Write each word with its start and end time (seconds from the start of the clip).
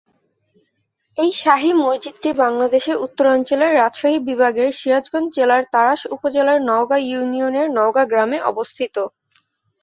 এই 1.17 1.31
শাহী 1.41 1.71
মসজিদটি 1.81 2.29
বাংলাদেশের 2.43 2.97
উত্তরাঞ্চলের 2.97 3.71
রাজশাহী 3.73 4.17
বিভাগের 4.29 4.69
সিরাজগঞ্জ 4.71 5.27
জেলার 5.37 5.63
তাড়াশ 5.73 6.01
উপজেলার 6.15 6.59
নওগাঁ 6.69 7.01
ইউনিয়নের 7.05 7.67
নওগাঁ 7.77 8.05
গ্রামে 8.11 8.37
অবস্থিত। 8.51 8.95